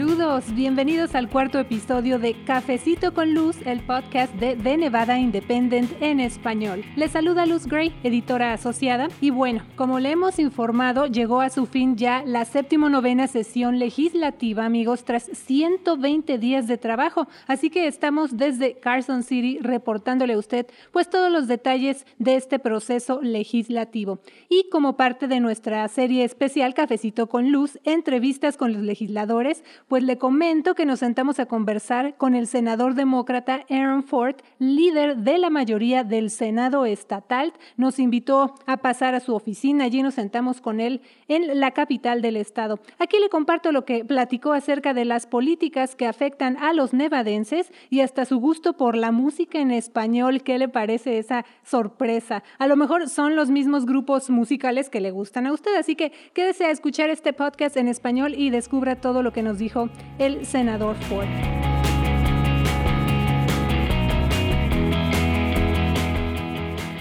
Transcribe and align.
Saludos, 0.00 0.54
bienvenidos 0.54 1.14
al 1.14 1.28
cuarto 1.28 1.58
episodio 1.58 2.18
de 2.18 2.34
Cafecito 2.44 3.12
con 3.12 3.34
Luz, 3.34 3.58
el 3.66 3.80
podcast 3.80 4.32
de 4.36 4.56
The 4.56 4.78
Nevada 4.78 5.18
Independent 5.18 5.90
en 6.00 6.20
español. 6.20 6.82
Les 6.96 7.10
saluda 7.10 7.44
Luz 7.44 7.66
Gray, 7.66 7.94
editora 8.02 8.54
asociada, 8.54 9.08
y 9.20 9.28
bueno, 9.28 9.62
como 9.76 10.00
le 10.00 10.12
hemos 10.12 10.38
informado, 10.38 11.04
llegó 11.04 11.42
a 11.42 11.50
su 11.50 11.66
fin 11.66 11.96
ya 11.96 12.22
la 12.24 12.46
séptimo 12.46 12.88
novena 12.88 13.26
sesión 13.26 13.78
legislativa, 13.78 14.64
amigos, 14.64 15.04
tras 15.04 15.24
120 15.24 16.38
días 16.38 16.66
de 16.66 16.78
trabajo, 16.78 17.28
así 17.46 17.68
que 17.68 17.86
estamos 17.86 18.38
desde 18.38 18.76
Carson 18.76 19.22
City 19.22 19.58
reportándole 19.60 20.32
a 20.32 20.38
usted 20.38 20.66
pues 20.92 21.10
todos 21.10 21.30
los 21.30 21.46
detalles 21.46 22.06
de 22.18 22.36
este 22.36 22.58
proceso 22.58 23.20
legislativo. 23.20 24.20
Y 24.48 24.70
como 24.70 24.96
parte 24.96 25.28
de 25.28 25.40
nuestra 25.40 25.86
serie 25.88 26.24
especial 26.24 26.72
Cafecito 26.72 27.28
con 27.28 27.52
Luz, 27.52 27.78
entrevistas 27.84 28.56
con 28.56 28.72
los 28.72 28.80
legisladores, 28.80 29.62
pues 29.90 30.04
le 30.04 30.18
comento 30.18 30.76
que 30.76 30.86
nos 30.86 31.00
sentamos 31.00 31.40
a 31.40 31.46
conversar 31.46 32.14
con 32.16 32.36
el 32.36 32.46
senador 32.46 32.94
demócrata 32.94 33.66
Aaron 33.68 34.04
Ford, 34.04 34.36
líder 34.60 35.16
de 35.16 35.36
la 35.36 35.50
mayoría 35.50 36.04
del 36.04 36.30
Senado 36.30 36.86
estatal. 36.86 37.52
Nos 37.76 37.98
invitó 37.98 38.54
a 38.66 38.76
pasar 38.76 39.16
a 39.16 39.20
su 39.20 39.34
oficina, 39.34 39.86
allí 39.86 40.04
nos 40.04 40.14
sentamos 40.14 40.60
con 40.60 40.78
él 40.78 41.00
en 41.26 41.58
la 41.58 41.72
capital 41.72 42.22
del 42.22 42.36
estado. 42.36 42.78
Aquí 43.00 43.18
le 43.18 43.28
comparto 43.30 43.72
lo 43.72 43.84
que 43.84 44.04
platicó 44.04 44.52
acerca 44.52 44.94
de 44.94 45.04
las 45.04 45.26
políticas 45.26 45.96
que 45.96 46.06
afectan 46.06 46.56
a 46.58 46.72
los 46.72 46.94
nevadenses 46.94 47.72
y 47.90 48.02
hasta 48.02 48.26
su 48.26 48.38
gusto 48.38 48.76
por 48.76 48.96
la 48.96 49.10
música 49.10 49.58
en 49.58 49.72
español. 49.72 50.44
¿Qué 50.44 50.56
le 50.58 50.68
parece 50.68 51.18
esa 51.18 51.44
sorpresa? 51.64 52.44
A 52.58 52.68
lo 52.68 52.76
mejor 52.76 53.08
son 53.08 53.34
los 53.34 53.50
mismos 53.50 53.86
grupos 53.86 54.30
musicales 54.30 54.88
que 54.88 55.00
le 55.00 55.10
gustan 55.10 55.48
a 55.48 55.52
usted, 55.52 55.74
así 55.74 55.96
que 55.96 56.12
quédese 56.32 56.66
a 56.66 56.70
escuchar 56.70 57.10
este 57.10 57.32
podcast 57.32 57.76
en 57.76 57.88
español 57.88 58.34
y 58.36 58.50
descubra 58.50 59.00
todo 59.00 59.24
lo 59.24 59.32
que 59.32 59.42
nos 59.42 59.58
dijo 59.58 59.79
el 60.18 60.44
senador 60.46 60.96
Ford. 61.08 61.79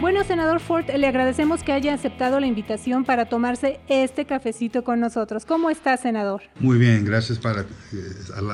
Bueno, 0.02 0.24
senador 0.24 0.62
Ford, 0.62 0.86
le 0.90 1.08
agradecemos 1.08 1.62
que 1.62 1.74
haya 1.74 1.94
aceptado 1.94 2.40
la 2.40 2.48
invitación 2.48 3.04
para 3.04 3.26
tomarse 3.26 3.82
este 3.90 4.24
cafecito 4.24 4.86
con 4.86 5.02
nosotros. 5.02 5.46
¿Cómo 5.46 5.70
está, 5.70 5.98
senador? 5.98 6.42
Muy 6.62 6.78
bien, 6.78 7.04
gracias 7.04 7.38
por 7.38 7.60
eh, 7.60 7.66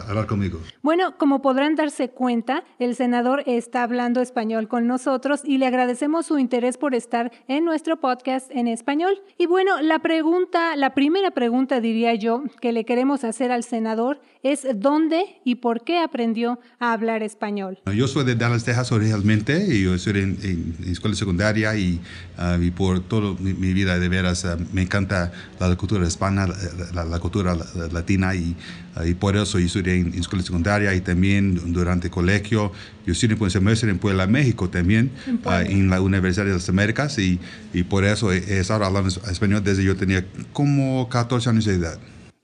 hablar 0.08 0.26
conmigo. 0.26 0.60
Bueno, 0.82 1.20
como 1.20 1.44
podrán 1.44 1.76
darse 1.76 2.10
cuenta, 2.10 2.64
el 2.80 2.96
senador 2.96 3.44
está 3.46 3.84
hablando 3.84 4.22
español 4.22 4.68
con 4.68 4.88
nosotros 4.88 5.42
y 5.46 5.60
le 5.60 5.68
agradecemos 5.68 6.26
su 6.26 6.40
interés 6.40 6.78
por 6.78 6.96
estar 6.96 7.32
en 7.48 7.64
nuestro 7.64 7.98
podcast 8.00 8.50
en 8.50 8.68
español. 8.68 9.22
Y 9.38 9.46
bueno, 9.46 9.80
la 9.82 10.00
pregunta, 10.00 10.76
la 10.76 10.96
primera 10.96 11.30
pregunta 11.30 11.80
diría 11.80 12.16
yo 12.16 12.44
que 12.60 12.72
le 12.72 12.86
queremos 12.86 13.24
hacer 13.24 13.52
al 13.52 13.64
senador 13.64 14.20
es 14.46 14.68
dónde 14.76 15.42
y 15.44 15.56
por 15.56 15.84
qué 15.84 15.98
aprendió 15.98 16.60
a 16.80 16.94
hablar 16.94 17.24
español. 17.24 17.80
Yo 17.92 18.08
soy 18.08 18.26
de 18.26 18.36
Dallas, 18.36 18.64
Texas 18.64 18.92
originalmente 18.92 19.66
y 19.76 19.82
yo 19.82 19.96
estoy 19.96 20.20
en, 20.22 20.38
en, 20.44 20.92
escuela 20.92 21.16
secundaria 21.16 21.76
y, 21.76 22.00
uh, 22.38 22.62
y 22.62 22.70
por 22.70 23.00
toda 23.00 23.36
mi, 23.40 23.56
mi, 23.56 23.74
vida 23.74 23.98
de 23.98 24.08
veras 24.08 24.44
uh, 24.44 24.56
me 24.72 24.84
encanta 24.84 25.32
la 25.60 25.76
cultura 25.76 26.06
hispana, 26.06 26.48
la, 26.94 27.06
la 27.06 27.20
cultura 27.20 27.58
latina 27.92 28.36
y, 28.36 28.56
uh, 28.96 29.04
y, 29.04 29.16
por 29.16 29.36
eso 29.36 29.58
yo 29.58 29.66
estudié 29.66 29.96
en, 29.96 30.14
en, 30.14 30.20
escuela 30.20 30.46
secundaria 30.46 30.94
y 30.94 31.02
también 31.02 31.74
durante 31.74 32.08
el 32.08 32.14
colegio. 32.14 32.72
Yo 33.04 33.14
estudié 33.14 33.36
un 33.40 33.50
semestre 33.50 33.90
en 33.90 33.98
Puebla, 33.98 34.28
México 34.28 34.70
también, 34.70 35.10
en, 35.26 35.72
en, 35.72 35.90
la 35.90 36.02
Universidad 36.02 36.46
de 36.46 36.54
las 36.54 36.70
Américas 36.70 37.18
y, 37.18 37.40
y 37.74 37.82
por 37.82 38.06
eso 38.06 38.32
he 38.32 38.60
estado 38.60 38.86
hablando 38.86 39.10
español 39.10 39.64
desde 39.64 39.84
yo 39.84 39.96
tenía 39.96 40.24
como 40.54 41.10
14 41.10 41.50
años 41.50 41.66
de 41.66 41.74
edad. 41.74 41.98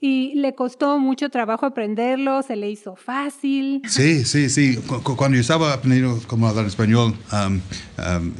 ¿Y 0.03 0.33
le 0.33 0.55
costó 0.55 0.97
mucho 0.97 1.29
trabajo 1.29 1.67
aprenderlo? 1.67 2.41
¿Se 2.41 2.55
le 2.55 2.71
hizo 2.71 2.95
fácil? 2.95 3.83
Sí, 3.87 4.25
sí, 4.25 4.49
sí. 4.49 4.77
Cuando 5.03 5.35
yo 5.35 5.41
estaba 5.41 5.73
aprendiendo 5.73 6.19
cómo 6.25 6.47
hablar 6.47 6.65
español, 6.65 7.13
um, 7.31 7.59
um, 7.99 8.33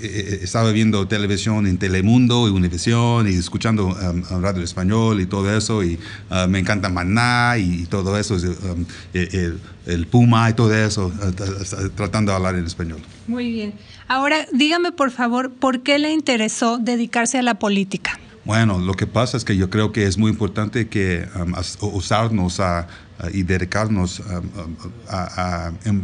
estaba 0.00 0.72
viendo 0.72 1.06
televisión 1.06 1.68
en 1.68 1.78
Telemundo 1.78 2.48
y 2.48 2.50
Univision 2.50 3.28
y 3.28 3.34
escuchando 3.34 3.86
um, 3.86 4.42
radio 4.42 4.64
español 4.64 5.20
y 5.20 5.26
todo 5.26 5.56
eso. 5.56 5.84
Y 5.84 6.00
uh, 6.32 6.48
me 6.48 6.58
encanta 6.58 6.88
Maná 6.88 7.58
y 7.58 7.86
todo 7.86 8.18
eso, 8.18 8.34
um, 8.34 8.84
el, 9.12 9.60
el, 9.86 10.06
Puma 10.08 10.50
y 10.50 10.54
todo 10.54 10.74
eso, 10.74 11.12
uh, 11.16 11.88
tratando 11.94 12.32
de 12.32 12.36
hablar 12.36 12.56
en 12.56 12.66
español. 12.66 12.98
Muy 13.28 13.52
bien. 13.52 13.74
Ahora, 14.08 14.48
dígame 14.52 14.90
por 14.90 15.12
favor, 15.12 15.52
¿por 15.52 15.84
qué 15.84 16.00
le 16.00 16.10
interesó 16.10 16.78
dedicarse 16.78 17.38
a 17.38 17.42
la 17.42 17.60
política? 17.60 18.18
Bueno, 18.44 18.78
lo 18.78 18.92
que 18.94 19.06
pasa 19.06 19.38
es 19.38 19.44
que 19.44 19.56
yo 19.56 19.70
creo 19.70 19.90
que 19.90 20.06
es 20.06 20.18
muy 20.18 20.30
importante 20.30 20.88
que 20.88 21.26
um, 21.34 21.54
usarnos 21.94 22.60
a, 22.60 22.86
y 23.32 23.42
dedicarnos 23.42 24.20
um, 24.20 24.76
a, 25.08 25.68
a 25.68 25.72
um, 25.86 26.02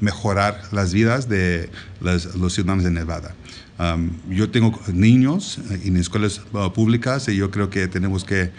mejorar 0.00 0.60
las 0.72 0.92
vidas 0.92 1.28
de 1.28 1.70
las, 2.00 2.34
los 2.34 2.54
ciudadanos 2.54 2.84
de 2.84 2.90
Nevada. 2.90 3.34
yo 4.28 4.50
tengo 4.50 4.78
niños 4.92 5.60
en 5.84 5.96
escuelas 5.96 6.40
uh, 6.52 6.72
públicas 6.72 7.28
y 7.28 7.36
yo 7.36 7.50
creo 7.50 7.70
que 7.70 7.86
tenemos 7.88 8.24
que 8.24 8.50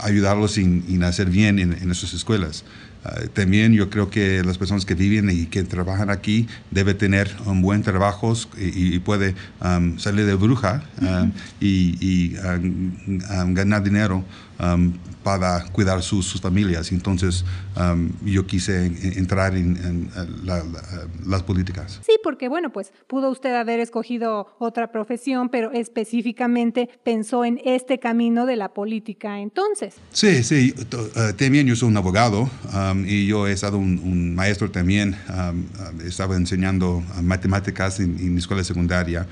ayudarlos 0.00 0.58
y, 0.58 1.02
hacer 1.02 1.30
bien 1.30 1.58
en, 1.58 1.72
en 1.72 1.86
nuestras 1.86 2.14
escuelas. 2.14 2.64
Uh, 3.04 3.26
también 3.28 3.72
yo 3.72 3.90
creo 3.90 4.10
que 4.10 4.44
las 4.44 4.58
personas 4.58 4.84
que 4.84 4.94
viven 4.94 5.28
y 5.28 5.46
que 5.46 5.64
trabajan 5.64 6.08
aquí 6.08 6.46
deben 6.70 6.96
tener 6.96 7.34
un 7.46 7.60
buen 7.60 7.82
trabajo 7.82 8.32
y, 8.56 8.94
y 8.94 8.98
puede 9.00 9.34
um, 9.60 9.98
salir 9.98 10.24
de 10.24 10.36
bruja 10.36 10.84
uh, 11.00 11.26
y, 11.60 11.96
y 12.00 12.36
um, 12.38 13.54
ganar 13.54 13.82
dinero 13.82 14.24
um, 14.58 14.92
para 15.22 15.64
cuidar 15.66 16.02
sus, 16.02 16.26
sus 16.26 16.40
familias. 16.40 16.90
Entonces, 16.90 17.44
um, 17.76 18.10
yo 18.24 18.44
quise 18.46 18.86
entrar 19.16 19.54
en, 19.56 19.76
en 19.76 20.10
la, 20.44 20.58
la, 20.58 20.82
las 21.24 21.42
políticas. 21.42 22.00
Sí, 22.04 22.18
porque 22.24 22.48
bueno, 22.48 22.72
pues 22.72 22.92
pudo 23.06 23.30
usted 23.30 23.54
haber 23.54 23.78
escogido 23.80 24.48
otra 24.58 24.90
profesión, 24.90 25.48
pero 25.48 25.70
específicamente 25.72 26.88
pensó 27.04 27.44
en 27.44 27.60
este 27.64 27.98
camino 27.98 28.46
de 28.46 28.56
la 28.56 28.74
política 28.74 29.38
entonces. 29.40 29.94
Sí, 30.12 30.42
sí. 30.42 30.74
Uh, 30.92 31.32
también 31.34 31.66
yo 31.66 31.76
soy 31.76 31.88
un 31.88 31.96
abogado 31.96 32.50
um, 32.74 33.04
y 33.06 33.26
yo 33.26 33.46
he 33.46 33.52
estado 33.52 33.78
un, 33.78 33.98
un 33.98 34.34
maestro 34.34 34.70
también. 34.70 35.16
Um, 35.28 35.64
estaba 36.04 36.36
enseñando 36.36 37.02
matemáticas 37.22 38.00
en, 38.00 38.18
en 38.18 38.38
escuela 38.38 38.64
secundaria, 38.64 39.26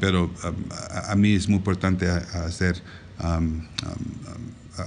pero 0.00 0.30
a, 0.42 1.12
a, 1.12 1.16
mí 1.16 1.34
es 1.34 1.48
muy 1.48 1.56
importante 1.56 2.06
hacer 2.08 2.82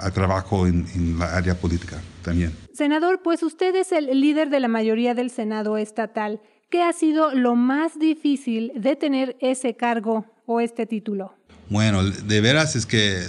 a 0.01 0.11
trabajo 0.11 0.67
en, 0.67 0.85
en, 0.95 1.19
la 1.19 1.35
área 1.35 1.55
política 1.55 2.01
también. 2.21 2.53
Senador, 2.73 3.21
pues 3.23 3.43
usted 3.43 3.75
es 3.75 3.91
el 3.91 4.19
líder 4.19 4.49
de 4.49 4.59
la 4.59 4.67
mayoría 4.67 5.13
del 5.13 5.29
Senado 5.29 5.77
estatal. 5.77 6.41
¿Qué 6.69 6.81
ha 6.81 6.93
sido 6.93 7.33
lo 7.35 7.55
más 7.55 7.99
difícil 7.99 8.71
de 8.75 8.95
tener 8.95 9.37
ese 9.39 9.75
cargo 9.75 10.25
o 10.45 10.59
este 10.59 10.85
título? 10.85 11.33
Bueno, 11.69 12.03
de 12.03 12.41
veras 12.41 12.75
es 12.75 12.85
que 12.85 13.19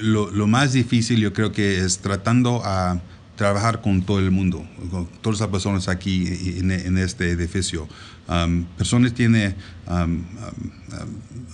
lo, 0.00 0.30
lo 0.30 0.46
más 0.46 0.72
difícil 0.72 1.20
yo 1.20 1.32
creo 1.32 1.52
que 1.52 1.78
es 1.78 1.98
tratando 1.98 2.62
a 2.64 3.00
trabajar 3.36 3.80
con 3.80 4.02
todo 4.02 4.18
el 4.18 4.30
mundo, 4.30 4.64
con 4.90 5.06
todas 5.20 5.40
las 5.40 5.48
personas 5.48 5.88
aquí 5.88 6.26
en, 6.58 6.98
este 6.98 7.30
edificio. 7.30 7.88
Um, 8.28 8.64
personas 8.78 9.12
tienen, 9.12 9.54
um, 9.88 10.24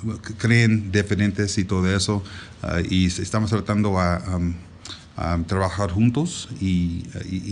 um, 0.04 0.16
creen 0.38 0.92
diferentes 0.92 1.58
y 1.58 1.64
todo 1.64 1.94
eso, 1.94 2.22
uh, 2.62 2.80
y 2.88 3.06
estamos 3.06 3.50
tratando 3.50 3.98
a, 3.98 4.20
trabajar 5.46 5.90
juntos 5.90 6.48
y, 6.62 7.04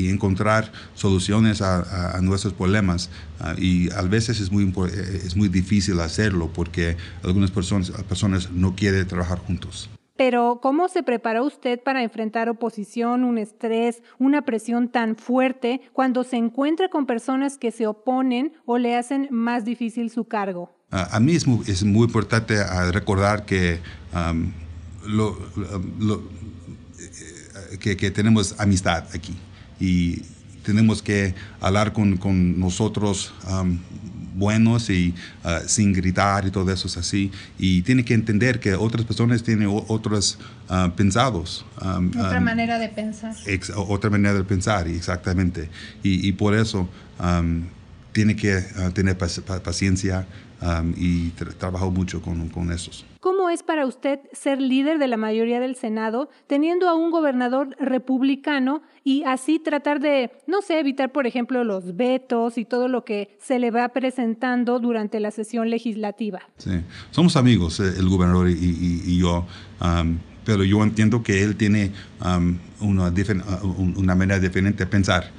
encontrar 0.08 0.72
soluciones 0.94 1.60
a, 1.60 2.16
a 2.16 2.20
nuestros 2.22 2.54
problemas. 2.54 3.10
Uh, 3.40 3.60
y 3.60 3.90
a 3.90 4.00
veces 4.02 4.40
es 4.40 4.50
muy, 4.50 4.72
es 4.86 5.36
muy 5.36 5.48
difícil 5.48 6.00
hacerlo 6.00 6.50
porque 6.50 6.96
algunas 7.22 7.50
personas, 7.50 7.90
personas 8.08 8.50
no 8.50 8.74
quieren 8.74 9.06
trabajar 9.06 9.38
juntos. 9.38 9.90
Pero 10.18 10.58
¿cómo 10.60 10.88
se 10.88 11.04
preparó 11.04 11.44
usted 11.44 11.80
para 11.80 12.02
enfrentar 12.02 12.48
oposición, 12.48 13.22
un 13.22 13.38
estrés, 13.38 14.02
una 14.18 14.42
presión 14.42 14.88
tan 14.88 15.14
fuerte 15.14 15.80
cuando 15.92 16.24
se 16.24 16.36
encuentra 16.36 16.90
con 16.90 17.06
personas 17.06 17.56
que 17.56 17.70
se 17.70 17.86
oponen 17.86 18.52
o 18.66 18.78
le 18.78 18.96
hacen 18.96 19.28
más 19.30 19.64
difícil 19.64 20.10
su 20.10 20.24
cargo? 20.24 20.74
Uh, 20.90 21.06
a 21.12 21.20
mí 21.20 21.36
es 21.36 21.46
muy, 21.46 22.04
importante 22.04 22.56
uh, 22.58 22.90
recordar 22.90 23.44
que, 23.44 23.78
lo, 25.06 25.38
lo, 26.00 26.22
que, 27.78 27.96
que, 27.96 28.10
tenemos 28.10 28.58
amistad 28.58 29.04
aquí 29.14 29.36
tenemos 30.62 31.02
que 31.02 31.34
hablar 31.60 31.92
con, 31.92 32.16
con 32.16 32.58
nosotros 32.58 33.32
um, 33.50 33.78
buenos 34.38 34.88
y 34.88 35.14
uh, 35.44 35.66
sin 35.66 35.92
gritar 35.92 36.46
y 36.46 36.50
todo 36.50 36.70
eso 36.72 36.86
es 36.86 36.96
así. 36.96 37.30
Y 37.58 37.82
tiene 37.82 38.04
que 38.04 38.14
entender 38.14 38.60
que 38.60 38.74
otras 38.74 39.04
personas 39.04 39.42
tienen 39.42 39.68
otros 39.88 40.38
uh, 40.70 40.90
pensados. 40.90 41.66
Um, 41.82 42.08
otra 42.08 42.38
um, 42.38 42.44
manera 42.44 42.78
de 42.78 42.88
pensar. 42.88 43.34
Ex, 43.46 43.70
otra 43.74 44.10
manera 44.10 44.34
de 44.34 44.44
pensar, 44.44 44.86
exactamente. 44.88 45.68
Y, 46.02 46.26
y 46.26 46.32
por 46.32 46.54
eso 46.54 46.88
um, 47.20 47.64
tiene 48.12 48.36
que 48.36 48.56
uh, 48.56 48.90
tener 48.92 49.18
paciencia 49.18 50.26
y 50.96 51.28
tra 51.30 51.52
trabajo 51.52 51.88
mucho 51.92 52.20
con, 52.20 52.48
con 52.48 52.72
esos. 52.72 53.04
¿Cómo 53.48 53.54
¿cómo 53.54 53.54
es 53.54 53.62
para 53.62 53.86
usted 53.86 54.20
ser 54.34 54.60
líder 54.60 54.98
de 54.98 55.08
la 55.08 55.16
mayoría 55.16 55.58
del 55.58 55.74
Senado 55.74 56.28
teniendo 56.46 56.86
a 56.86 56.92
un 56.92 57.10
gobernador 57.10 57.74
republicano 57.80 58.82
y 59.04 59.22
así 59.24 59.58
tratar 59.58 60.00
de, 60.00 60.32
no 60.46 60.60
sé, 60.60 60.78
evitar, 60.78 61.12
por 61.12 61.26
ejemplo, 61.26 61.64
los 61.64 61.96
vetos 61.96 62.58
y 62.58 62.66
todo 62.66 62.88
lo 62.88 63.06
que 63.06 63.38
se 63.40 63.58
le 63.58 63.70
va 63.70 63.88
presentando 63.88 64.80
durante 64.80 65.18
la 65.18 65.30
sesión 65.30 65.70
legislativa? 65.70 66.40
Sí, 66.58 66.72
somos 67.10 67.36
amigos, 67.36 67.80
eh, 67.80 67.84
el 67.96 68.10
gobernador 68.10 68.50
y, 68.50 69.18
yo. 69.18 69.46
pero 70.44 70.62
yo 70.62 70.82
entiendo 70.82 71.22
que 71.22 71.42
él 71.42 71.56
tiene 71.56 71.92
una, 72.82 73.10
una, 73.96 74.14
manera 74.14 74.38
diferente 74.38 74.84
de 74.84 74.90
pensar. 74.90 75.30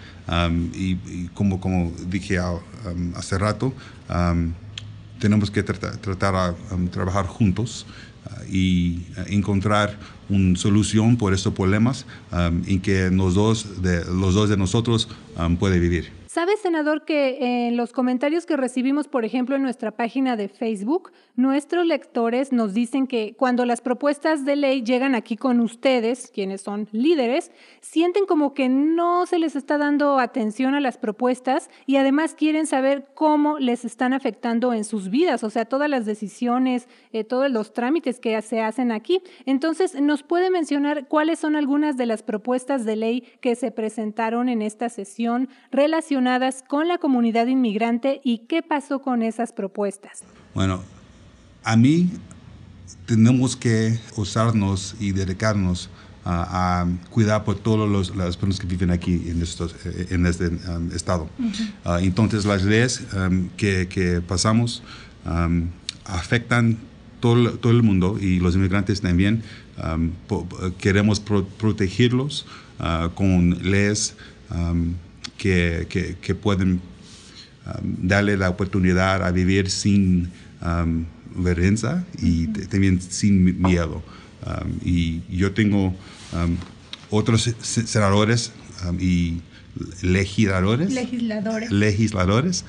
y, 0.74 1.28
como, 1.36 1.62
como 1.62 1.92
dije 2.08 2.40
hace 3.14 3.38
rato, 3.38 3.72
tenemos 5.20 5.52
que 5.52 5.64
tratar, 5.64 6.00
de 6.00 6.88
trabajar 6.90 7.28
juntos 7.28 7.86
uh, 8.26 8.54
y 8.54 9.06
uh, 9.18 9.34
encontrar 9.34 9.98
una 10.30 10.58
solución 10.58 11.18
por 11.18 11.34
estos 11.34 11.54
problemas 11.54 12.06
en 12.68 12.80
que 12.82 13.10
los 13.10 13.34
dos 13.34 13.82
de, 13.82 14.06
los 14.06 14.36
dos 14.36 14.48
de 14.48 14.58
nosotros 14.58 15.10
puede 15.58 15.80
vivir. 15.80 16.19
¿Sabe, 16.32 16.58
senador, 16.58 17.06
que 17.06 17.68
en 17.68 17.76
los 17.76 17.92
comentarios 17.92 18.46
que 18.46 18.56
recibimos, 18.56 19.08
por 19.08 19.26
ejemplo, 19.26 19.56
en 19.56 19.64
nuestra 19.64 19.90
página 19.90 20.36
de 20.36 20.48
Facebook, 20.48 21.12
nuestros 21.36 21.88
lectores 21.88 22.52
nos 22.52 22.76
dicen 22.76 23.08
que 23.08 23.34
cuando 23.36 23.66
las 23.66 23.82
propuestas 23.82 24.46
de 24.46 24.56
ley 24.56 24.84
llegan 24.84 25.16
aquí 25.16 25.38
con 25.38 25.60
ustedes, 25.60 26.30
quienes 26.32 26.62
son 26.62 26.88
líderes, 26.92 27.52
sienten 27.82 28.28
como 28.28 28.54
que 28.54 28.70
no 28.70 29.26
se 29.26 29.40
les 29.40 29.56
está 29.56 29.80
dando 29.80 30.20
atención 30.20 30.76
a 30.76 30.82
las 30.82 31.00
propuestas 31.00 31.72
y 31.88 31.96
además 31.96 32.36
quieren 32.36 32.68
saber 32.68 33.08
cómo 33.16 33.58
les 33.58 33.84
están 33.84 34.14
afectando 34.14 34.72
en 34.72 34.84
sus 34.84 35.10
vidas, 35.10 35.44
o 35.44 35.50
sea, 35.50 35.66
todas 35.66 35.90
las 35.90 36.06
decisiones, 36.06 36.88
eh, 37.12 37.24
todos 37.24 37.50
los 37.50 37.74
trámites 37.74 38.20
que 38.20 38.40
se 38.44 38.62
hacen 38.62 38.92
aquí. 38.92 39.24
Entonces, 39.48 40.00
¿nos 40.00 40.22
puede 40.22 40.52
mencionar 40.52 41.08
cuáles 41.08 41.40
son 41.40 41.56
algunas 41.56 41.98
de 41.98 42.06
las 42.06 42.22
propuestas 42.22 42.86
de 42.86 42.98
ley 42.98 43.24
que 43.42 43.56
se 43.56 43.72
presentaron 43.72 44.48
en 44.48 44.62
esta 44.62 44.90
sesión 44.90 45.50
relacionadas 45.72 46.19
con 46.68 46.88
la 46.88 46.98
comunidad 46.98 47.48
inmigrante 47.48 48.22
y 48.24 48.40
qué 48.40 48.62
pasó 48.62 49.02
con 49.02 49.22
esas 49.22 49.54
propuestas? 49.54 50.24
Bueno, 50.54 50.82
a 51.64 51.76
mí 51.76 52.10
tenemos 53.06 53.56
que 53.56 53.98
usarnos 54.18 54.96
y 55.00 55.12
dedicarnos 55.12 55.90
a, 56.26 56.86
cuidar 57.10 57.44
por 57.44 57.58
todas 57.58 58.16
las 58.16 58.38
personas 58.38 58.60
que 58.60 58.68
viven 58.68 58.92
aquí 58.92 59.30
en, 59.30 59.42
estos, 59.42 59.74
eh, 59.86 60.08
en 60.12 60.26
este 60.26 60.48
um, 60.48 60.92
estado. 60.94 61.28
Ah, 61.86 62.00
entonces 62.02 62.46
las 62.46 62.64
leyes 62.64 63.02
um, 63.16 63.50
que, 63.58 63.88
que, 63.88 64.22
pasamos 64.22 64.84
um, 65.26 65.70
afectan 66.06 66.78
todo, 67.20 67.54
todo, 67.54 67.72
el 67.72 67.82
mundo 67.82 68.18
y 68.20 68.40
los 68.40 68.56
inmigrantes 68.56 69.02
también. 69.02 69.44
queremos 70.78 71.20
protegerlos 71.22 72.46
uh, 72.80 73.10
con 73.16 73.58
leyes 73.64 74.16
que, 75.40 76.18
que, 76.22 76.36
pueden 76.36 76.82
um, 77.66 78.08
darle 78.08 78.38
la 78.38 78.50
oportunidad 78.50 79.26
a 79.26 79.32
vivir 79.32 79.70
sin 79.70 80.30
um, 80.62 81.06
vergüenza 81.36 82.06
y 82.22 82.48
también 82.48 83.02
sin 83.02 83.60
miedo. 83.62 84.04
Um, 84.46 84.80
y 84.84 85.22
yo 85.30 85.52
tengo 85.54 85.96
otros 87.10 87.54
senadores 87.62 88.52
y 89.00 89.42
legisladores, 90.02 90.92
legisladores, 90.94 91.72
legisladores 91.72 92.66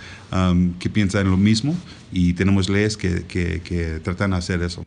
que 0.78 0.88
piensan 0.88 1.30
lo 1.30 1.36
mismo 1.36 1.76
y 2.12 2.32
tenemos 2.32 2.68
leyes 2.68 2.96
que, 2.96 3.24
que, 3.26 3.60
que 3.62 4.00
tratan 4.02 4.30
de 4.30 4.36
hacer 4.38 4.62
eso. 4.62 4.84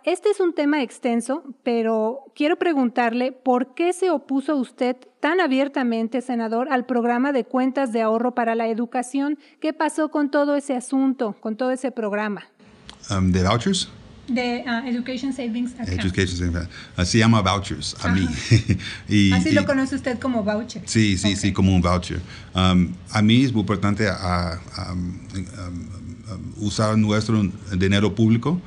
Ahora, 0.00 0.12
este 0.12 0.30
es 0.30 0.40
un 0.40 0.54
tema 0.54 0.82
extenso, 0.82 1.42
pero 1.62 2.20
quiero 2.34 2.56
preguntarle 2.58 3.32
por 3.32 3.74
qué 3.74 3.92
se 3.92 4.10
opuso 4.10 4.56
usted 4.56 4.96
tan 5.20 5.40
abiertamente, 5.40 6.20
senador, 6.22 6.72
al 6.72 6.86
programa 6.86 7.32
de 7.32 7.44
cuentas 7.44 7.92
de 7.92 8.02
ahorro 8.02 8.34
para 8.34 8.54
la 8.54 8.68
educación. 8.68 9.38
¿Qué 9.60 9.72
pasó 9.72 10.10
con 10.10 10.30
todo 10.30 10.56
ese 10.56 10.74
asunto, 10.74 11.36
con 11.40 11.56
todo 11.56 11.70
ese 11.70 11.90
programa? 11.90 12.44
Um, 13.10 13.32
¿De 13.32 13.42
vouchers? 13.42 13.88
De 14.28 14.64
uh, 14.66 14.86
Education 14.86 15.32
Savings 15.32 15.72
Account. 15.72 16.00
Education 16.04 16.36
Savings 16.36 16.68
Así 16.96 17.18
llama 17.18 17.42
vouchers 17.42 17.96
a 18.04 18.08
mí. 18.12 18.26
Así 19.34 19.50
lo 19.52 19.66
conoce 19.66 19.96
usted 19.96 20.18
como 20.18 20.44
voucher. 20.44 20.82
Sí, 20.86 21.18
sí, 21.18 21.34
sí, 21.36 21.52
como 21.52 21.74
un 21.74 21.82
voucher. 21.82 22.20
Um, 22.54 22.92
a 23.10 23.22
mí 23.22 23.44
es 23.44 23.52
muy 23.52 23.62
importante 23.62 24.06
um, 24.08 25.18
usar 26.58 26.96
nuestro 26.96 27.42
dinero 27.76 28.14
público 28.14 28.60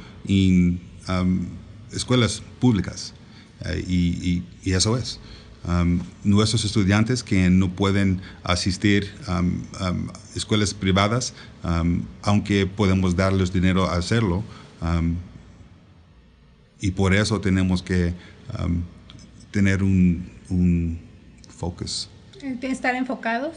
en 1.08 1.48
escuelas 1.92 2.42
públicas. 2.60 3.14
Eh, 3.66 3.86
y, 3.88 4.44
eso 4.72 4.98
es. 4.98 5.20
nuestros 6.24 6.66
estudiantes 6.66 7.24
que 7.24 7.50
no 7.50 7.70
pueden 7.70 8.22
asistir 8.44 9.10
a 9.28 9.42
escuelas 10.36 10.74
privadas, 10.74 11.34
aunque 12.22 12.66
podemos 12.66 13.16
darles 13.16 13.54
dinero 13.54 13.86
a 13.86 13.96
hacerlo, 13.96 14.44
y 16.82 16.92
por 16.92 17.14
eso 17.14 17.40
tenemos 17.40 17.82
que 17.82 18.14
tener 19.52 19.84
un, 19.84 20.30
un 20.50 21.00
focus. 21.48 22.10
¿Estar 22.62 22.94
enfocados? 22.96 23.56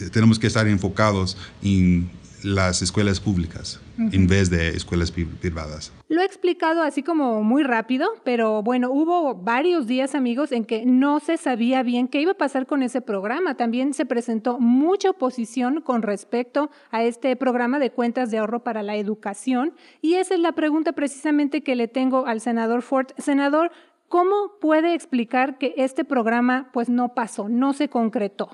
Eh, 0.00 0.08
tenemos 0.10 0.38
que 0.38 0.46
estar 0.46 0.66
enfocados 0.66 1.36
en 1.62 2.08
las 2.42 2.82
escuelas 2.82 3.20
públicas 3.20 3.80
en 3.98 4.26
vez 4.28 4.48
de 4.48 4.68
escuelas 4.68 5.10
privadas. 5.10 5.92
Lo 6.08 6.22
he 6.22 6.24
explicado 6.24 6.82
así 6.82 7.02
como 7.02 7.42
muy 7.42 7.64
rápido, 7.64 8.08
pero 8.24 8.62
bueno, 8.62 8.90
hubo 8.90 9.34
varios 9.34 9.86
días, 9.86 10.14
amigos, 10.14 10.52
en 10.52 10.64
que 10.64 10.86
no 10.86 11.20
se 11.20 11.36
sabía 11.36 11.82
bien 11.82 12.08
qué 12.08 12.20
iba 12.20 12.32
a 12.32 12.36
pasar 12.36 12.66
con 12.66 12.82
ese 12.82 13.00
programa. 13.00 13.56
También 13.56 13.94
se 13.94 14.06
presentó 14.06 14.58
mucha 14.58 15.10
oposición 15.10 15.80
con 15.80 16.02
respecto 16.02 16.70
a 16.90 17.02
este 17.02 17.34
programa 17.36 17.78
de 17.78 17.90
cuentas 17.90 18.30
de 18.30 18.38
ahorro 18.38 18.62
para 18.62 18.82
la 18.82 18.96
educación. 18.96 19.74
Y 20.00 20.14
esa 20.14 20.34
es 20.34 20.40
la 20.40 20.52
pregunta 20.52 20.92
precisamente 20.92 21.62
que 21.62 21.76
le 21.76 21.88
tengo 21.88 22.26
al 22.26 22.40
senador 22.40 22.82
Ford. 22.82 23.08
Senador, 23.18 23.72
¿cómo 24.08 24.52
puede 24.60 24.94
explicar 24.94 25.58
que 25.58 25.74
este 25.76 26.04
programa 26.04 26.70
pues 26.72 26.88
no 26.88 27.14
pasó, 27.14 27.48
no 27.48 27.72
se 27.72 27.88
concretó? 27.88 28.50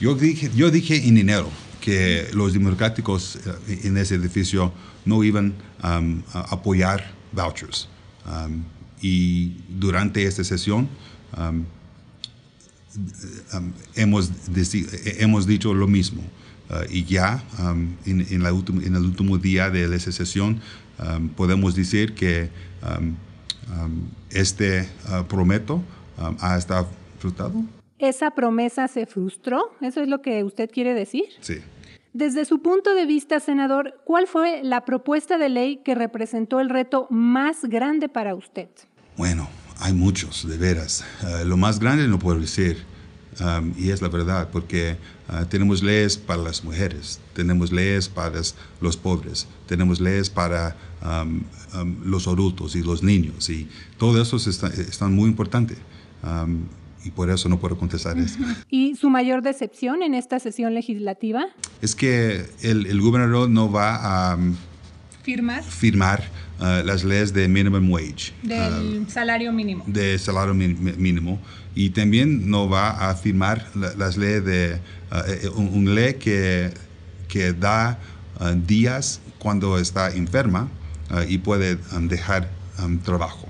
Yo 0.00 0.14
dije, 0.14 0.50
yo 0.54 0.70
dije 0.70 1.08
en 1.08 1.18
enero 1.18 1.50
que 1.80 2.28
los 2.32 2.52
democráticos 2.52 3.36
eh, 3.68 3.80
en 3.84 3.96
ese 3.96 4.14
edificio 4.14 4.72
no 5.04 5.22
iban 5.22 5.54
um, 5.82 6.22
a 6.32 6.40
apoyar 6.54 7.12
vouchers. 7.32 7.88
Um, 8.26 8.64
y 9.02 9.56
durante 9.68 10.24
esta 10.24 10.42
sesión 10.44 10.88
um, 11.36 11.64
hemos, 13.94 14.30
hemos 15.18 15.46
dicho 15.46 15.74
lo 15.74 15.86
mismo. 15.86 16.22
Uh, 16.70 16.90
y 16.90 17.04
ya 17.04 17.44
en, 18.06 18.28
el 18.30 18.52
último 18.52 19.36
día 19.36 19.68
de 19.68 19.94
esa 19.94 20.10
sesión 20.10 20.60
podemos 21.36 21.74
decir 21.74 22.14
que 22.14 22.48
este 24.30 24.88
uh, 25.10 25.24
prometo 25.24 25.82
ha 26.40 26.56
estado 26.56 26.88
frustrado. 27.18 27.62
¿Esa 28.08 28.32
promesa 28.32 28.86
se 28.86 29.06
frustró? 29.06 29.74
¿Eso 29.80 30.02
es 30.02 30.08
lo 30.08 30.20
que 30.20 30.44
usted 30.44 30.70
quiere 30.70 30.92
decir? 30.92 31.24
Sí. 31.40 31.54
Desde 32.12 32.44
su 32.44 32.60
punto 32.60 32.94
de 32.94 33.06
vista, 33.06 33.40
senador, 33.40 33.94
¿cuál 34.04 34.26
fue 34.26 34.62
la 34.62 34.84
propuesta 34.84 35.38
de 35.38 35.48
ley 35.48 35.78
que 35.82 35.94
representó 35.94 36.60
el 36.60 36.68
reto 36.68 37.06
más 37.08 37.64
grande 37.64 38.10
para 38.10 38.34
usted? 38.34 38.68
Bueno, 39.16 39.48
hay 39.80 39.94
muchos, 39.94 40.46
de 40.46 40.58
veras. 40.58 41.02
Eh, 41.22 41.46
lo 41.46 41.56
más 41.56 41.80
grande 41.80 42.06
no 42.06 42.18
puedo 42.18 42.38
decir, 42.38 42.84
um, 43.40 43.72
y 43.78 43.88
es 43.88 44.02
la 44.02 44.08
verdad, 44.08 44.50
porque 44.52 44.98
uh, 45.30 45.46
tenemos 45.46 45.82
leyes 45.82 46.18
para 46.18 46.42
las 46.42 46.62
mujeres, 46.62 47.20
tenemos 47.32 47.72
leyes 47.72 48.10
para 48.10 48.38
los 48.82 48.98
pobres, 48.98 49.48
tenemos 49.66 49.98
leyes 49.98 50.28
para 50.28 50.76
um, 51.02 51.42
um, 51.74 51.96
los 52.04 52.28
adultos 52.28 52.76
y 52.76 52.82
los 52.82 53.02
niños, 53.02 53.48
y 53.48 53.66
todo 53.96 54.20
eso 54.20 54.36
está, 54.36 54.66
está 54.68 55.08
muy 55.08 55.30
importante 55.30 55.76
y 57.04 57.10
por 57.10 57.30
eso 57.30 57.48
no 57.48 57.58
puedo 57.58 57.76
contestar 57.76 58.18
eso. 58.18 58.38
¿Y 58.70 58.96
su 58.96 59.10
mayor 59.10 59.42
decepción 59.42 60.02
en 60.02 60.14
esta 60.14 60.38
sesión 60.38 60.74
legislativa? 60.74 61.46
Es 61.82 61.94
que 61.94 62.46
el, 62.62 62.86
el 62.86 63.00
gobernador 63.00 63.48
no 63.50 63.70
va 63.70 64.30
a 64.30 64.36
um, 64.36 64.54
firmar, 65.22 65.62
firmar 65.62 66.22
uh, 66.60 66.84
las 66.84 67.04
leyes 67.04 67.32
de 67.32 67.46
minimum 67.48 67.90
wage. 67.90 68.32
Del 68.42 69.02
uh, 69.02 69.10
salario 69.10 69.52
mínimo. 69.52 69.84
De 69.86 70.18
salario 70.18 70.54
mínimo. 70.54 71.38
Y 71.74 71.90
también 71.90 72.48
no 72.48 72.68
va 72.68 73.10
a 73.10 73.14
firmar 73.14 73.66
las 73.74 74.16
leyes 74.16 74.44
de, 74.44 74.78
uh, 75.10 75.60
un, 75.60 75.94
ley 75.94 76.14
que, 76.14 76.72
que 77.28 77.52
da 77.52 77.98
días 78.66 79.20
cuando 79.38 79.78
está 79.78 80.10
enferma 80.10 80.68
y 81.28 81.38
puede 81.38 81.78
um, 81.96 82.08
dejar 82.08 82.50
um, 82.82 82.98
trabajo. 82.98 83.48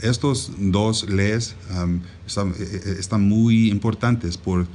Estos 0.00 0.52
dos 0.58 1.08
leyes 1.08 1.56
um, 1.70 2.00
están, 2.26 2.50
eh, 2.50 2.54
eh, 2.58 2.96
están, 3.00 3.28
muy 3.28 3.68
importantes 3.70 4.36
por 4.36 4.60
uh, 4.60 4.66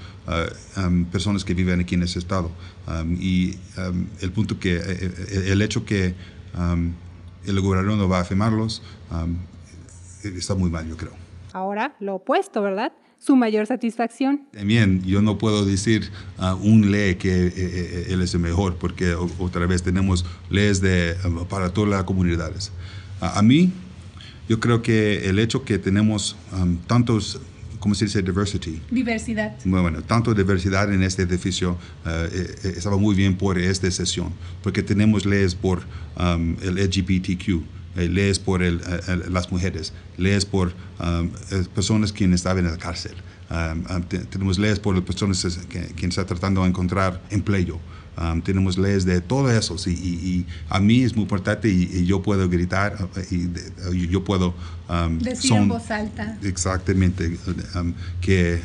um, 0.79 1.05
personas 1.05 1.45
que 1.45 1.53
viven 1.53 1.79
aquí 1.79 1.95
en 1.95 2.03
ese 2.03 2.19
estado. 2.19 2.51
Um, 2.87 3.15
y 3.19 3.55
el 4.19 4.31
punto 4.33 4.59
que, 4.59 4.75
eh, 4.75 5.11
el 5.47 5.61
hecho 5.61 5.85
que 5.85 6.13
el 7.45 7.61
gobernador 7.61 7.97
no 7.97 8.09
va 8.09 8.19
a 8.19 8.25
firmarlos. 8.25 8.81
está 10.23 10.55
muy 10.55 10.69
mal, 10.69 10.87
yo 10.87 10.97
creo. 10.97 11.13
Ahora, 11.53 11.95
lo 11.99 12.15
opuesto, 12.15 12.61
¿verdad? 12.61 12.91
Su 13.19 13.37
mayor 13.37 13.65
satisfacción. 13.67 14.41
También 14.51 15.03
yo 15.03 15.21
no 15.21 15.37
puedo 15.37 15.65
decir 15.65 16.11
a 16.37 16.55
un 16.55 16.91
ley 16.91 17.15
que 17.15 17.47
eh, 17.47 18.07
él 18.09 18.21
es 18.21 18.33
el 18.33 18.41
mejor, 18.41 18.75
porque 18.75 19.13
otra 19.13 19.65
vez 19.67 19.83
tenemos 19.83 20.25
leyes 20.49 20.81
de, 20.81 21.15
para 21.49 21.71
todas 21.71 21.89
las 21.89 22.03
comunidades. 22.03 22.71
a 23.21 23.41
mí, 23.41 23.71
yo 24.47 24.59
creo 24.59 24.81
que 24.81 25.29
el 25.29 25.39
hecho 25.39 25.63
que 25.63 25.77
tenemos 25.79 26.35
tantos 26.87 27.39
¿cómo 27.83 27.95
se 27.95 28.05
dice? 28.05 28.21
Diversity. 28.21 28.79
Diversidad. 28.89 29.57
Bueno, 29.65 30.01
tanto 30.03 30.33
diversidad 30.33 30.93
en 30.93 31.03
este 31.03 31.23
edificio 31.23 31.77
eh, 32.05 32.55
eh, 32.63 32.73
estaba 32.77 32.95
muy 32.95 33.13
bien 33.13 33.35
por 33.35 33.59
esta 33.59 33.91
sesión, 33.91 34.31
porque 34.61 34.81
tenemos 34.81 35.25
leyes 35.25 35.53
por 35.53 35.79
um, 36.17 36.55
el 36.61 36.75
LGBTQ, 36.75 37.49
eh, 37.97 38.07
leyes 38.07 38.39
por 38.39 38.61
las 38.61 39.51
mujeres, 39.51 39.91
leyes 40.17 40.45
por 40.45 40.71
um, 41.01 41.29
personas 41.75 42.13
que 42.13 42.23
estaban 42.23 42.65
en 42.65 42.71
la 42.71 42.77
cárcel, 42.77 43.15
um, 43.51 44.01
tenemos 44.29 44.57
leyes 44.57 44.79
por 44.79 44.95
las 44.95 45.03
personas 45.03 45.45
que, 45.67 45.81
que 45.87 46.05
están 46.05 46.25
tratando 46.25 46.61
de 46.61 46.69
encontrar 46.69 47.21
empleo. 47.31 47.81
Um, 48.15 48.41
tenemos 48.41 48.77
leyes 48.77 49.05
de 49.05 49.21
todo 49.21 49.49
eso 49.49 49.75
y, 49.89 50.45
a 50.69 50.79
mí 50.79 51.01
es 51.01 51.15
muy 51.15 51.23
importante 51.23 51.67
y, 51.67 52.05
yo 52.05 52.21
puedo 52.21 52.47
gritar 52.47 52.95
y, 53.31 54.07
yo 54.07 54.23
puedo 54.23 54.53
um, 54.87 55.17
decir 55.17 55.53
en 55.53 55.67
voz 55.67 55.89
alta. 55.89 56.37
Exactamente 56.43 57.37
um, 57.75 57.93
que, 58.21 58.61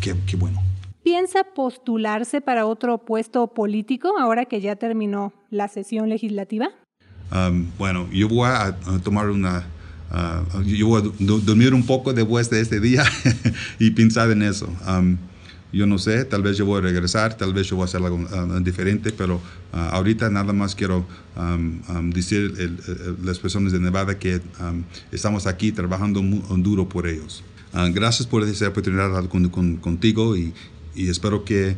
que, 0.00 0.36
bueno. 0.36 0.62
Piensa 1.02 1.42
postularse 1.42 2.40
para 2.40 2.66
otro 2.66 2.98
puesto 2.98 3.48
político 3.48 4.16
ahora 4.18 4.44
que 4.44 4.60
ya 4.60 4.76
terminó 4.76 5.32
la 5.50 5.66
sesión 5.68 6.08
legislativa 6.08 6.70
bueno 7.78 8.08
yo 8.12 8.28
voy 8.28 8.48
a, 8.48 8.76
tomar 9.02 9.28
una 9.30 9.64
uh, 10.12 10.62
yo 10.62 10.86
voy 10.86 11.02
a 11.02 11.12
dormir 11.44 11.74
un 11.74 11.84
poco 11.84 12.12
después 12.12 12.48
de 12.50 12.60
este 12.60 12.78
día 12.78 13.04
y 13.80 13.90
pensar 13.90 14.30
en 14.30 14.42
eso 14.42 14.68
yo 15.74 15.86
no 15.86 15.98
sé, 15.98 16.24
tal 16.24 16.42
vez 16.42 16.56
yo 16.56 16.66
voy 16.66 16.78
a 16.78 16.82
regresar, 16.82 17.36
tal 17.36 17.52
vez 17.52 17.66
yo 17.66 17.76
voy 17.76 17.82
a 17.82 17.86
hacer 17.86 18.02
algo 18.02 18.26
ah, 18.32 18.60
diferente, 18.62 19.12
pero 19.12 19.40
ah, 19.72 19.90
ahorita 19.92 20.30
nada 20.30 20.52
más 20.52 20.74
quiero 20.74 21.06
decir 22.14 22.54
a 22.88 23.24
las 23.24 23.38
personas 23.38 23.72
de 23.72 23.80
Nevada 23.80 24.18
que 24.18 24.40
estamos 25.10 25.46
aquí 25.46 25.72
trabajando 25.72 26.22
muy 26.22 26.42
duro 26.62 26.88
por 26.88 27.06
ellos. 27.06 27.42
Ah, 27.72 27.88
gracias 27.92 28.26
por 28.28 28.44
esa 28.44 28.68
oportunidad 28.68 29.28
con, 29.28 29.76
contigo 29.78 30.36
y, 30.36 30.54
y, 30.94 31.08
espero 31.08 31.44
que 31.44 31.76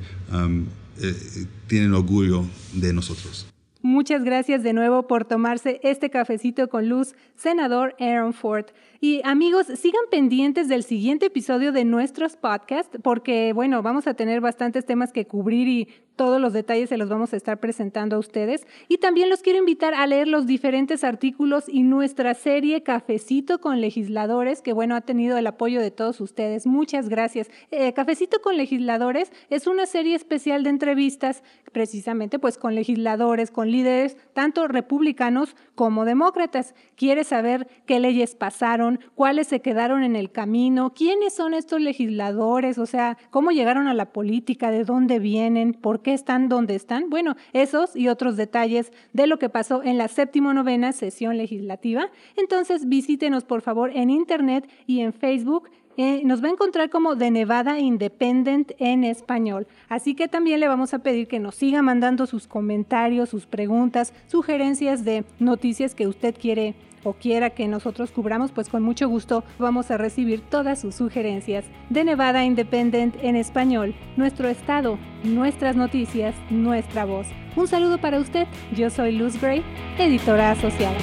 eh, 1.00 1.46
tienen 1.66 1.94
orgullo 1.94 2.44
de 2.74 2.92
nosotros. 2.92 3.46
Muchas 3.82 4.24
gracias 4.24 4.62
de 4.62 4.72
nuevo 4.72 5.06
por 5.06 5.26
tomarse 5.26 5.80
este 5.82 6.10
cafecito 6.10 6.68
con 6.68 6.88
luz, 6.88 7.14
senador 7.34 7.94
Aaron 8.00 8.32
Ford. 8.32 8.66
Y 9.00 9.20
amigos, 9.24 9.66
sigan 9.66 10.02
pendientes 10.10 10.68
del 10.68 10.82
siguiente 10.82 11.26
episodio 11.26 11.72
de 11.72 11.84
nuestros 11.84 12.36
podcasts 12.36 12.98
porque, 13.02 13.52
bueno, 13.52 13.82
vamos 13.82 14.06
a 14.06 14.14
tener 14.14 14.40
bastantes 14.40 14.86
temas 14.86 15.12
que 15.12 15.26
cubrir 15.26 15.68
y 15.68 15.88
todos 16.16 16.40
los 16.40 16.52
detalles 16.52 16.88
se 16.88 16.96
los 16.96 17.08
vamos 17.08 17.32
a 17.32 17.36
estar 17.36 17.58
presentando 17.60 18.16
a 18.16 18.18
ustedes. 18.18 18.66
Y 18.88 18.98
también 18.98 19.30
los 19.30 19.42
quiero 19.42 19.58
invitar 19.58 19.94
a 19.94 20.06
leer 20.06 20.28
los 20.28 20.46
diferentes 20.46 21.04
artículos 21.04 21.64
y 21.68 21.82
nuestra 21.82 22.34
serie 22.34 22.82
Cafecito 22.82 23.60
con 23.60 23.80
Legisladores, 23.80 24.62
que, 24.62 24.72
bueno, 24.72 24.96
ha 24.96 25.02
tenido 25.02 25.36
el 25.38 25.46
apoyo 25.46 25.80
de 25.80 25.90
todos 25.90 26.20
ustedes. 26.20 26.66
Muchas 26.66 27.08
gracias. 27.08 27.50
Eh, 27.70 27.92
Cafecito 27.92 28.40
con 28.40 28.56
Legisladores 28.56 29.30
es 29.50 29.66
una 29.66 29.86
serie 29.86 30.16
especial 30.16 30.64
de 30.64 30.70
entrevistas 30.70 31.42
precisamente 31.76 32.38
pues 32.38 32.56
con 32.56 32.74
legisladores, 32.74 33.50
con 33.50 33.70
líderes, 33.70 34.16
tanto 34.32 34.66
republicanos 34.66 35.54
como 35.74 36.06
demócratas. 36.06 36.74
Quiere 36.96 37.22
saber 37.22 37.68
qué 37.84 38.00
leyes 38.00 38.34
pasaron 38.34 38.98
cuáles 39.14 39.48
se 39.48 39.60
quedaron 39.60 40.02
en 40.02 40.16
el 40.16 40.32
camino, 40.32 40.94
quiénes 40.94 41.34
son 41.34 41.52
estos 41.52 41.82
legisladores, 41.82 42.78
o 42.78 42.86
sea, 42.86 43.18
cómo 43.28 43.50
llegaron 43.50 43.88
a 43.88 43.94
la 43.94 44.12
política, 44.12 44.70
de 44.70 44.84
dónde 44.84 45.18
vienen, 45.18 45.74
por 45.74 46.00
qué 46.06 46.14
están 46.14 46.48
donde 46.48 46.76
están. 46.76 47.10
Bueno, 47.10 47.34
esos 47.52 47.96
y 47.96 48.06
otros 48.06 48.36
detalles 48.36 48.92
de 49.12 49.26
lo 49.26 49.40
que 49.40 49.48
pasó 49.48 49.82
en 49.82 49.98
la 49.98 50.06
séptimo 50.06 50.54
novena 50.54 50.92
sesión 50.92 51.36
legislativa. 51.36 52.10
Entonces 52.36 52.88
visítenos 52.88 53.42
por 53.42 53.60
favor 53.60 53.90
en 53.92 54.08
internet 54.10 54.70
y 54.86 55.00
en 55.00 55.12
Facebook. 55.12 55.68
Eh, 55.96 56.22
nos 56.24 56.44
va 56.44 56.46
a 56.46 56.52
encontrar 56.52 56.90
como 56.90 57.16
de 57.16 57.32
Nevada 57.32 57.80
Independent 57.80 58.70
en 58.78 59.02
español. 59.02 59.66
Así 59.88 60.14
que 60.14 60.28
también 60.28 60.60
le 60.60 60.68
vamos 60.68 60.94
a 60.94 61.00
pedir 61.00 61.26
que 61.26 61.40
nos 61.40 61.56
siga 61.56 61.82
mandando 61.82 62.26
sus 62.26 62.46
comentarios, 62.46 63.30
sus 63.30 63.46
preguntas, 63.46 64.14
sugerencias 64.28 65.04
de 65.04 65.24
noticias 65.40 65.96
que 65.96 66.06
usted 66.06 66.36
quiere 66.40 66.76
o 67.06 67.12
quiera 67.12 67.50
que 67.50 67.68
nosotros 67.68 68.10
cubramos, 68.10 68.50
pues 68.50 68.68
con 68.68 68.82
mucho 68.82 69.08
gusto 69.08 69.44
vamos 69.60 69.92
a 69.92 69.96
recibir 69.96 70.40
todas 70.40 70.80
sus 70.80 70.96
sugerencias. 70.96 71.64
De 71.88 72.02
Nevada 72.02 72.44
Independent 72.44 73.14
en 73.22 73.36
español, 73.36 73.94
nuestro 74.16 74.48
estado, 74.48 74.98
nuestras 75.22 75.76
noticias, 75.76 76.34
nuestra 76.50 77.04
voz. 77.04 77.28
Un 77.54 77.68
saludo 77.68 77.98
para 77.98 78.18
usted, 78.18 78.48
yo 78.74 78.90
soy 78.90 79.12
Luz 79.12 79.40
Gray, 79.40 79.62
editora 79.98 80.50
asociada. 80.50 80.98